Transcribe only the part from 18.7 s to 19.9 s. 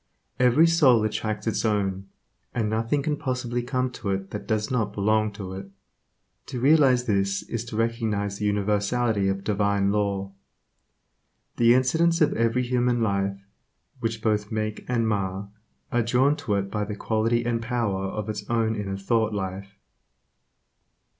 inner thought life.